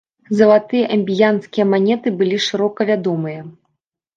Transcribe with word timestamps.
Залатыя 0.37 0.87
амбіянскія 0.95 1.65
манеты 1.73 2.15
былі 2.23 2.41
шырока 2.47 2.89
вядомыя. 2.93 3.41